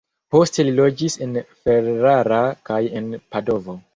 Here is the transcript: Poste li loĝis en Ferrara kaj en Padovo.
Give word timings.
Poste 0.35 0.63
li 0.67 0.71
loĝis 0.79 1.17
en 1.25 1.35
Ferrara 1.67 2.41
kaj 2.71 2.83
en 3.01 3.13
Padovo. 3.37 3.81